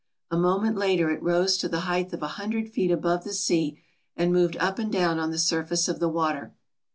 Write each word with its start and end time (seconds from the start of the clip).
A 0.31 0.35
moment 0.35 0.77
later 0.77 1.11
it 1.11 1.21
rose 1.21 1.57
to 1.57 1.69
the 1.69 1.81
height 1.81 2.11
of 2.11 2.23
a 2.23 2.27
hundred 2.29 2.71
feet 2.71 2.89
above 2.89 3.23
the 3.23 3.33
sea 3.35 3.83
and 4.17 4.33
moved 4.33 4.57
up 4.57 4.79
and 4.79 4.91
down 4.91 5.19
on 5.19 5.29
the 5.29 5.37
surface 5.37 5.87
of 5.87 5.99
the 5.99 6.09
water. 6.09 6.55